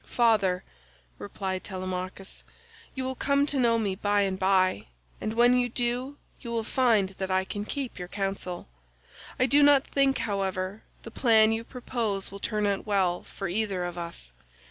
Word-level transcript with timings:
"Father," 0.07 0.63
replied 1.19 1.63
Telemachus, 1.63 2.43
"you 2.95 3.03
will 3.03 3.13
come 3.13 3.45
to 3.45 3.59
know 3.59 3.77
me 3.77 3.93
by 3.93 4.21
and 4.21 4.39
by, 4.39 4.87
and 5.21 5.33
when 5.33 5.55
you 5.55 5.69
do 5.69 6.17
you 6.39 6.49
will 6.49 6.63
find 6.63 7.09
that 7.19 7.29
I 7.29 7.45
can 7.45 7.65
keep 7.65 7.99
your 7.99 8.07
counsel. 8.07 8.67
I 9.39 9.45
do 9.45 9.61
not 9.61 9.85
think, 9.85 10.17
however, 10.17 10.81
the 11.03 11.11
plan 11.11 11.51
you 11.51 11.63
propose 11.63 12.31
will 12.31 12.39
turn 12.39 12.65
out 12.65 12.87
well 12.87 13.21
for 13.21 13.47
either 13.47 13.83
of 13.85 13.95
us. 13.95 14.31